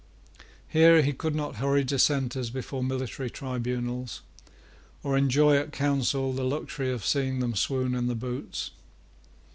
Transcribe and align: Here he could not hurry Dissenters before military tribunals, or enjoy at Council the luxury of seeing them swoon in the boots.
Here 0.67 1.03
he 1.03 1.13
could 1.13 1.35
not 1.35 1.57
hurry 1.57 1.83
Dissenters 1.83 2.49
before 2.49 2.83
military 2.83 3.29
tribunals, 3.29 4.23
or 5.03 5.15
enjoy 5.15 5.57
at 5.57 5.71
Council 5.71 6.33
the 6.33 6.43
luxury 6.43 6.91
of 6.91 7.05
seeing 7.05 7.39
them 7.39 7.53
swoon 7.53 7.93
in 7.93 8.07
the 8.07 8.15
boots. 8.15 8.71